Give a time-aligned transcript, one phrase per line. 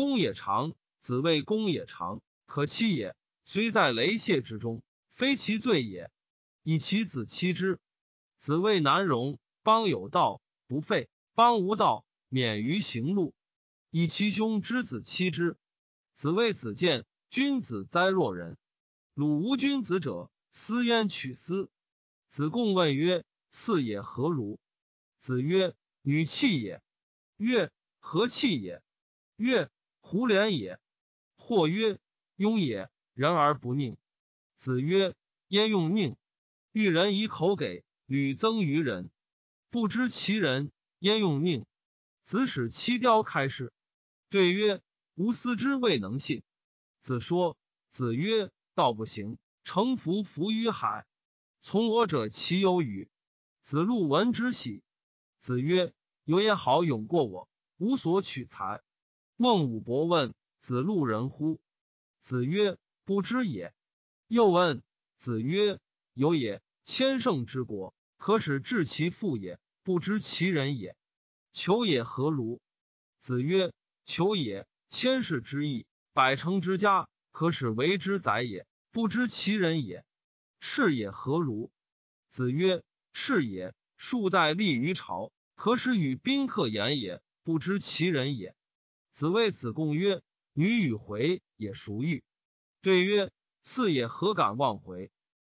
[0.00, 3.14] 公也长，子谓公也长，可欺也。
[3.44, 6.10] 虽在雷泄之中，非其罪也。
[6.62, 7.78] 以其子欺之。
[8.38, 9.38] 子谓难容。
[9.62, 13.34] 邦有道不废，邦无道免于行路。
[13.90, 15.58] 以其兄之子欺之。
[16.14, 17.04] 子谓子建。
[17.28, 18.56] 君子哉若人！
[19.12, 21.68] 鲁无君子者，斯焉取斯？
[22.26, 24.58] 子贡问曰：“次也何如？”
[25.18, 26.82] 子曰：“女气也。”
[27.36, 27.70] 曰
[28.00, 28.82] ：“何气也？”
[29.36, 29.70] 曰
[30.00, 30.78] ：“胡连也。”
[31.36, 31.98] 或曰
[32.36, 33.96] ：“庸也。”人而不佞。
[34.54, 35.14] 子曰
[35.48, 36.16] ：“焉用佞？
[36.72, 39.10] 欲人以口给，屡增于人，
[39.68, 40.70] 不知其人，
[41.00, 41.64] 焉用佞？”
[42.24, 43.72] 子使七雕开示，
[44.28, 44.80] 对曰
[45.16, 46.42] ：“吾思之未能信。”
[47.00, 47.58] 子说，
[47.88, 51.06] 子曰：“道不行，乘浮浮于海，
[51.60, 53.10] 从我者其有与？”
[53.60, 54.82] 子路闻之喜。
[55.38, 55.92] 子曰
[56.24, 58.80] ：“有也好，勇过我，无所取材。”
[59.42, 61.62] 孟武伯问子路人乎？
[62.18, 62.76] 子曰
[63.06, 63.72] ：“不知也。”
[64.28, 64.82] 又问
[65.16, 65.80] 子曰
[66.12, 70.94] ：“有也，千乘之国，可使治其父也，不知其人也。
[71.52, 72.60] 求也何如？”
[73.18, 73.72] 子曰
[74.04, 80.04] ：“求也，千世之义。”百乘之家，可使为之宰也，不知其人也。
[80.58, 81.72] 赤也何如？
[82.28, 82.82] 子曰：
[83.14, 88.54] 赤也，数代立于朝，可使与宾客言也，不知其人也。
[89.20, 90.22] 子谓子贡曰：
[90.54, 92.24] 女与回也孰欲？
[92.80, 95.10] 对曰：次也何敢忘回？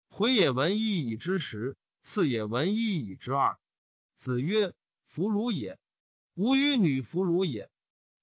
[0.10, 3.60] 回也闻一以之十，次也闻一以之二。
[4.16, 4.74] 子曰：
[5.06, 5.78] 弗如也。
[6.34, 7.70] 吾与女弗如也。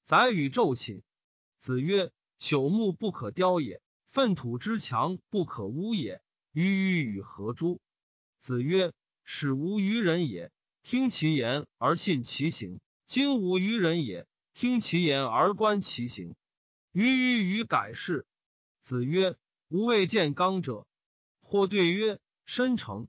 [0.03, 1.05] 宰与昼寝。
[1.57, 2.11] 子曰。
[2.37, 6.21] 朽木不可雕也，粪土之强不可污也。
[6.51, 7.81] 鱼与与何诸？
[8.41, 10.51] 子曰：使无于人也，
[10.83, 14.27] 听其言而信其行；今无于人也，
[14.61, 16.35] 听其言而观其行。
[16.91, 18.27] 鱼与与改是。
[18.81, 19.37] 子曰：
[19.69, 20.85] 吾未见刚者。
[21.41, 23.07] 或对曰：申成。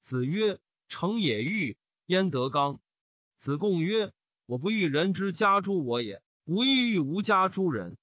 [0.00, 2.80] 子曰：成也欲，焉得刚？
[3.36, 4.12] 子贡曰：
[4.46, 7.96] 我不欲人之家诸我也，吾亦欲无家诸人。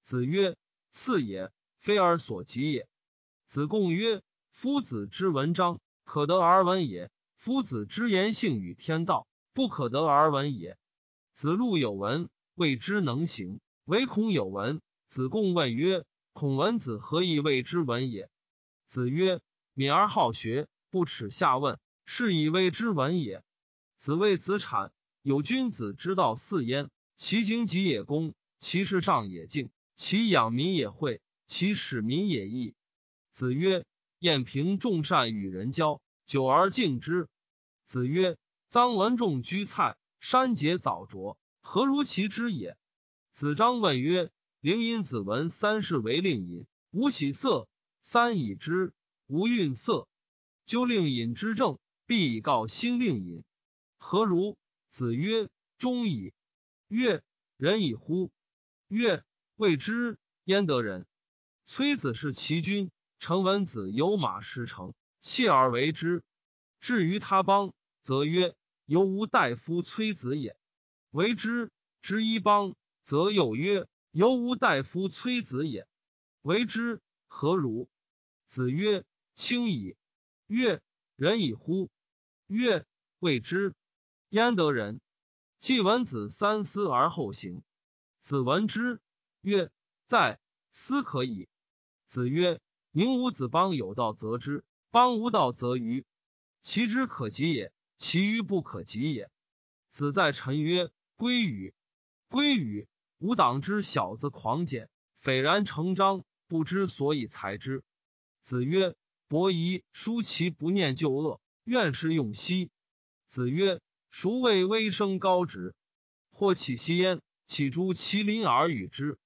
[0.00, 0.56] 子曰
[0.90, 2.88] ：“次也，非尔所及也。”
[3.46, 4.20] 子贡曰
[4.50, 10.76] ：“夫子之文章，可得而闻也；夫子之言性与天道，不可得而闻也。”
[11.42, 14.80] 子路有闻，谓之能行；唯恐有闻。
[15.08, 18.30] 子贡问曰：“孔文子何以谓之闻也？”
[18.86, 19.40] 子曰
[19.74, 23.42] ：“敏而好学，不耻下问，是以谓之闻也。”
[23.98, 32.76] 子谓子产：“有君子之道四焉：其行己也公，其事上也敬。”其养民也惠，其使民也义。
[33.32, 33.84] 子曰：
[34.20, 37.26] 晏平众善与人交，久而敬之。
[37.84, 38.36] 子曰：
[38.70, 42.78] 臧文仲居蔡，山节早着，何如其之也？
[43.32, 47.68] 子张问曰：灵隐子闻三世为令尹，无喜色，
[48.00, 48.94] 三已之，
[49.26, 50.06] 无愠色。
[50.64, 53.42] 究令尹之政，必以告新令尹。
[53.98, 54.56] 何如？
[54.88, 56.32] 子曰：忠矣。
[56.86, 57.24] 曰：
[57.56, 58.30] 仁矣乎？
[58.86, 59.24] 曰。
[59.56, 61.04] 谓之焉得人？
[61.64, 66.22] 崔子是其君，成文子有马师承，弃而为之。
[66.80, 68.54] 至于他邦，则曰：
[68.92, 70.54] 犹吾大夫崔子也。
[71.12, 71.70] 为之
[72.02, 75.88] 之一邦，则又曰：犹吾大夫崔子也。
[76.42, 77.88] 为之何如？
[78.44, 79.96] 子曰：轻矣。
[80.46, 80.82] 曰：
[81.16, 81.88] 仁矣乎？
[82.48, 82.84] 曰：
[83.18, 83.74] 谓之
[84.28, 85.00] 焉得人？
[85.56, 87.62] 季文子三思而后行。
[88.20, 89.00] 子闻之。
[89.40, 89.70] 曰：
[90.06, 90.38] 在
[90.70, 91.48] 斯可矣。
[92.04, 92.60] 子曰：
[92.90, 96.04] 宁无子邦有道则之，邦无道则愚。
[96.60, 99.30] 其之可及也，其愚不可及也。
[99.92, 101.72] 子在臣曰：归与，
[102.28, 102.88] 归与。
[103.18, 107.84] 吾党之小子狂简，斐然成章，不知所以裁之。
[108.40, 108.96] 子曰：
[109.28, 112.72] 伯夷叔其不念旧恶，愿是用兮。
[113.28, 113.80] 子曰：
[114.10, 115.72] 孰谓微生高直？
[116.32, 119.16] 或起息焉，岂诸其邻而与之？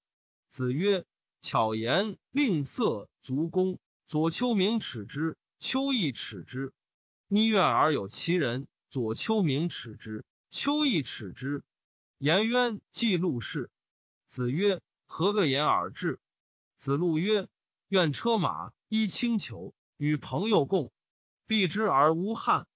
[0.51, 1.07] 子曰
[1.41, 3.79] ：“巧言令色，足弓。
[4.07, 6.75] 左丘明耻之，丘亦耻之。
[7.29, 11.65] 逆怨而有其人，左丘明耻之，丘亦耻之。”
[12.19, 13.71] 颜渊记录事。
[14.27, 16.19] 子曰：“何个言而至？”
[16.77, 17.49] 子路曰
[17.89, 20.93] ：“愿车马，衣轻裘，与朋友共，
[21.47, 22.67] 避之而无憾。”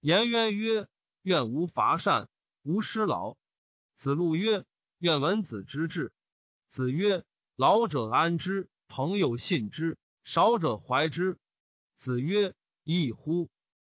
[0.00, 0.88] 颜渊曰
[1.22, 2.28] ：“愿无伐善，
[2.62, 3.36] 无失劳。”
[3.94, 4.64] 子路曰
[4.98, 6.12] ：“愿闻子之志。”
[6.68, 7.24] 子曰
[7.56, 11.38] ：“老者安之，朋友信之，少者怀之。”
[11.96, 12.54] 子曰
[12.84, 13.48] ：“亦乎！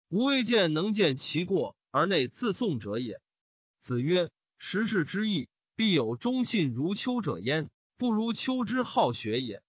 [0.08, 3.20] 吾未见能见其过而内自颂者也。”
[3.80, 9.62] 子曰：“时事之义，必有忠信如丘者焉，不如丘之好学也。